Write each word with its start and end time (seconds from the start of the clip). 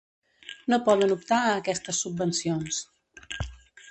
No 0.71 0.79
poden 0.87 1.13
optar 1.15 1.41
a 1.49 1.51
aquestes 1.59 2.01
subvencions. 2.05 2.83